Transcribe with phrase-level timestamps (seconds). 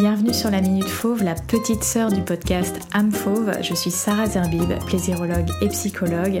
[0.00, 3.52] Bienvenue sur la Minute Fauve, la petite sœur du podcast Âme Fauve.
[3.60, 6.40] Je suis Sarah Zerbib, plaisirologue et psychologue.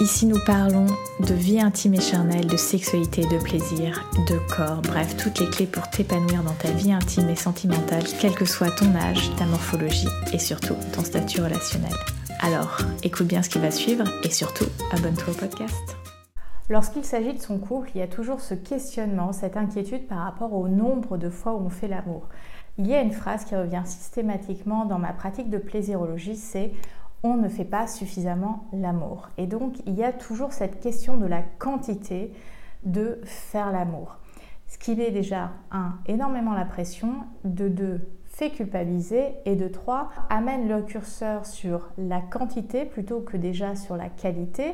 [0.00, 0.84] Ici, nous parlons
[1.18, 5.66] de vie intime et charnelle, de sexualité, de plaisir, de corps, bref, toutes les clés
[5.66, 10.08] pour t'épanouir dans ta vie intime et sentimentale, quel que soit ton âge, ta morphologie
[10.34, 11.94] et surtout ton statut relationnel.
[12.40, 15.96] Alors, écoute bien ce qui va suivre et surtout, abonne-toi au podcast.
[16.70, 20.52] Lorsqu'il s'agit de son couple, il y a toujours ce questionnement, cette inquiétude par rapport
[20.52, 22.28] au nombre de fois où on fait l'amour.
[22.80, 26.72] Il y a une phrase qui revient systématiquement dans ma pratique de plaisirologie, c'est
[27.22, 29.28] on ne fait pas suffisamment l'amour.
[29.36, 32.32] Et donc il y a toujours cette question de la quantité
[32.84, 34.16] de faire l'amour.
[34.66, 40.08] Ce qui met déjà, un, énormément la pression, de deux, fait culpabiliser, et de trois,
[40.30, 44.72] amène le curseur sur la quantité plutôt que déjà sur la qualité,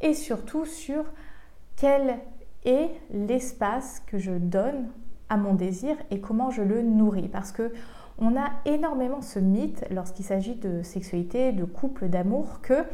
[0.00, 1.02] et surtout sur
[1.74, 2.20] quel
[2.64, 4.86] est l'espace que je donne
[5.30, 7.28] à mon désir et comment je le nourris.
[7.28, 7.72] Parce que
[8.18, 12.84] on a énormément ce mythe lorsqu'il s'agit de sexualité, de couple, d'amour, que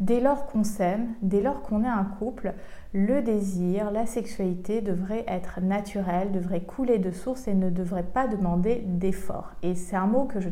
[0.00, 2.54] dès lors qu'on s'aime, dès lors qu'on est un couple,
[2.92, 8.26] le désir, la sexualité devrait être naturel, devrait couler de source et ne devrait pas
[8.26, 9.52] demander d'effort.
[9.62, 10.48] Et c'est un mot que je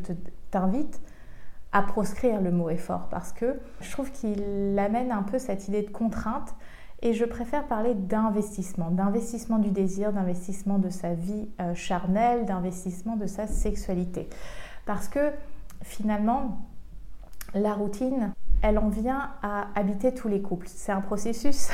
[0.50, 1.00] t'invite
[1.72, 5.82] à proscrire le mot effort parce que je trouve qu'il amène un peu cette idée
[5.82, 6.54] de contrainte
[7.02, 13.16] et je préfère parler d'investissement, d'investissement du désir, d'investissement de sa vie euh, charnelle, d'investissement
[13.16, 14.28] de sa sexualité.
[14.86, 15.32] Parce que
[15.82, 16.58] finalement,
[17.54, 20.68] la routine, elle en vient à habiter tous les couples.
[20.68, 21.70] C'est un processus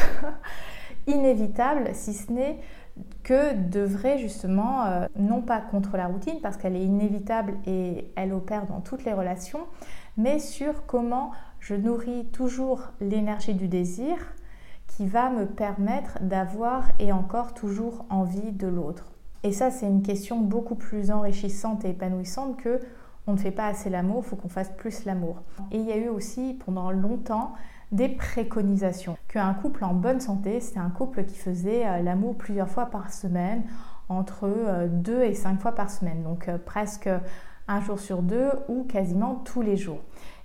[1.07, 2.59] inévitable, si ce n'est
[3.23, 8.33] que devrait justement, euh, non pas contre la routine, parce qu'elle est inévitable et elle
[8.33, 9.67] opère dans toutes les relations,
[10.17, 14.17] mais sur comment je nourris toujours l'énergie du désir,
[14.89, 19.07] qui va me permettre d'avoir et encore toujours envie de l'autre.
[19.45, 22.81] Et ça, c'est une question beaucoup plus enrichissante et épanouissante que
[23.29, 25.43] on ne fait pas assez l'amour, il faut qu'on fasse plus l'amour.
[25.71, 27.53] Et il y a eu aussi pendant longtemps
[27.93, 32.69] des préconisations qu'un couple en bonne santé, c'était un couple qui faisait euh, l'amour plusieurs
[32.69, 33.63] fois par semaine,
[34.09, 37.09] entre euh, deux et cinq fois par semaine, donc euh, presque
[37.67, 40.01] un jour sur deux ou quasiment tous les jours.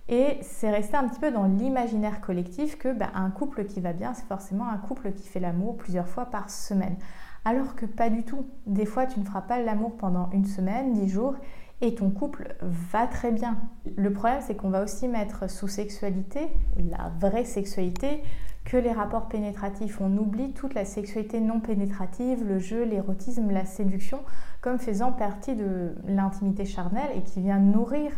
[0.09, 3.93] Et c'est resté un petit peu dans l'imaginaire collectif que bah, un couple qui va
[3.93, 6.97] bien, c'est forcément un couple qui fait l'amour plusieurs fois par semaine.
[7.45, 8.45] Alors que pas du tout.
[8.65, 11.35] Des fois, tu ne feras pas l'amour pendant une semaine, dix jours,
[11.81, 13.57] et ton couple va très bien.
[13.95, 16.47] Le problème, c'est qu'on va aussi mettre sous sexualité,
[16.77, 18.23] la vraie sexualité,
[18.63, 19.99] que les rapports pénétratifs.
[19.99, 24.19] On oublie toute la sexualité non pénétrative, le jeu, l'érotisme, la séduction,
[24.61, 28.11] comme faisant partie de l'intimité charnelle et qui vient nourrir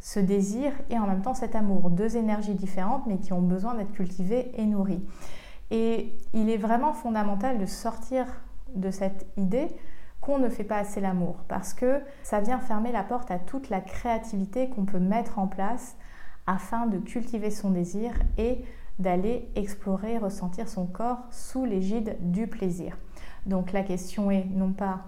[0.00, 1.90] ce désir et en même temps cet amour.
[1.90, 5.04] Deux énergies différentes mais qui ont besoin d'être cultivées et nourries.
[5.70, 8.26] Et il est vraiment fondamental de sortir
[8.74, 9.68] de cette idée
[10.20, 13.70] qu'on ne fait pas assez l'amour parce que ça vient fermer la porte à toute
[13.70, 15.96] la créativité qu'on peut mettre en place
[16.46, 18.64] afin de cultiver son désir et
[18.98, 22.98] d'aller explorer, ressentir son corps sous l'égide du plaisir.
[23.46, 25.00] Donc la question est non pas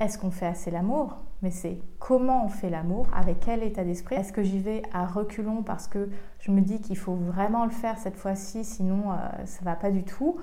[0.00, 1.16] est-ce qu'on fait assez l'amour?
[1.42, 4.16] Mais c'est comment on fait l'amour, avec quel état d'esprit.
[4.16, 6.08] Est-ce que j'y vais à reculons parce que
[6.40, 9.90] je me dis qu'il faut vraiment le faire cette fois-ci, sinon euh, ça va pas
[9.90, 10.38] du tout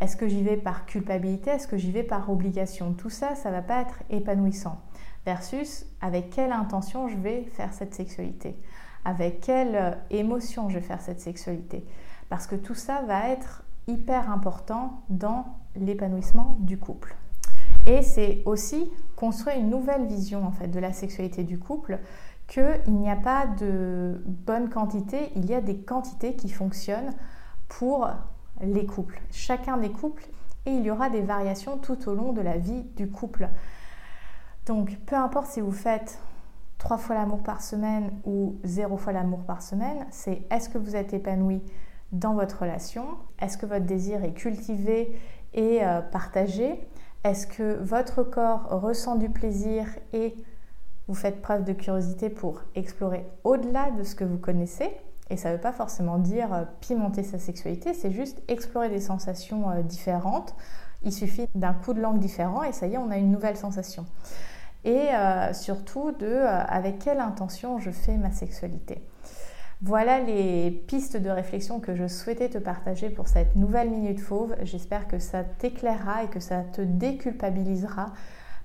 [0.00, 1.50] Est-ce que j'y vais par culpabilité?
[1.50, 2.92] Est-ce que j'y vais par obligation?
[2.92, 4.80] Tout ça, ça va pas être épanouissant.
[5.24, 8.58] Versus avec quelle intention je vais faire cette sexualité?
[9.06, 11.84] Avec quelle euh, émotion je vais faire cette sexualité?
[12.28, 15.46] Parce que tout ça va être hyper important dans
[15.76, 17.16] l'épanouissement du couple.
[17.86, 21.98] Et c'est aussi construire une nouvelle vision en fait de la sexualité du couple
[22.46, 27.12] qu'il n'y a pas de bonne quantité, il y a des quantités qui fonctionnent
[27.68, 28.08] pour
[28.60, 30.26] les couples, chacun des couples,
[30.66, 33.48] et il y aura des variations tout au long de la vie du couple.
[34.66, 36.18] Donc peu importe si vous faites
[36.78, 40.96] trois fois l'amour par semaine ou zéro fois l'amour par semaine, c'est est-ce que vous
[40.96, 41.62] êtes épanoui
[42.12, 43.06] dans votre relation,
[43.40, 45.18] est-ce que votre désir est cultivé
[45.52, 46.86] et euh, partagé,
[47.24, 50.34] est-ce que votre corps ressent du plaisir et
[51.08, 54.90] vous faites preuve de curiosité pour explorer au-delà de ce que vous connaissez?
[55.30, 59.00] Et ça ne veut pas forcément dire euh, pimenter sa sexualité, c'est juste explorer des
[59.00, 60.54] sensations euh, différentes.
[61.02, 63.56] Il suffit d'un coup de langue différent et ça y est, on a une nouvelle
[63.56, 64.04] sensation.
[64.84, 69.02] Et euh, surtout de avec quelle intention je fais ma sexualité.
[69.86, 74.56] Voilà les pistes de réflexion que je souhaitais te partager pour cette nouvelle Minute Fauve.
[74.62, 78.06] J'espère que ça t'éclairera et que ça te déculpabilisera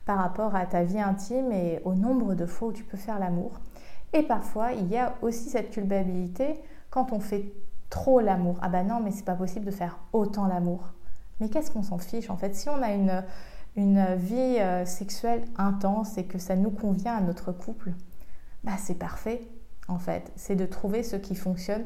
[0.06, 3.20] par rapport à ta vie intime et au nombre de fois où tu peux faire
[3.20, 3.60] l'amour.
[4.14, 6.58] Et parfois, il y a aussi cette culpabilité
[6.90, 7.52] quand on fait
[7.90, 8.58] trop l'amour.
[8.62, 10.94] Ah bah non, mais c'est pas possible de faire autant l'amour.
[11.42, 12.56] Mais qu'est-ce qu'on s'en fiche en fait?
[12.56, 13.26] Si on a une,
[13.76, 17.92] une vie euh, sexuelle intense et que ça nous convient à notre couple,
[18.64, 19.42] bah c'est parfait
[19.90, 20.32] en fait.
[20.36, 21.84] C'est de trouver ce qui fonctionne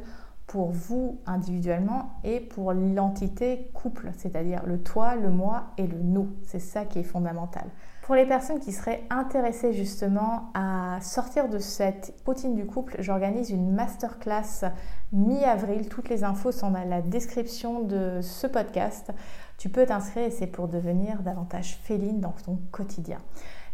[0.47, 6.29] pour vous individuellement et pour l'entité couple, c'est-à-dire le toi, le moi et le nous.
[6.45, 7.65] C'est ça qui est fondamental.
[8.03, 13.49] Pour les personnes qui seraient intéressées justement à sortir de cette routine du couple, j'organise
[13.49, 14.65] une masterclass
[15.13, 15.87] mi-avril.
[15.87, 19.13] Toutes les infos sont dans la description de ce podcast.
[19.57, 23.19] Tu peux t'inscrire et c'est pour devenir davantage féline dans ton quotidien.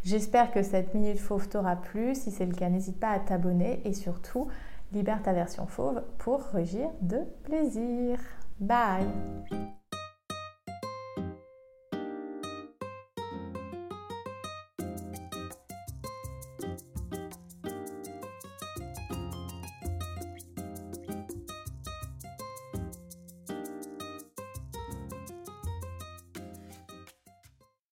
[0.03, 2.15] J'espère que cette minute fauve t'aura plu.
[2.15, 4.47] Si c'est le cas, n'hésite pas à t'abonner et surtout,
[4.93, 8.19] libère ta version fauve pour rugir de plaisir.
[8.59, 9.07] Bye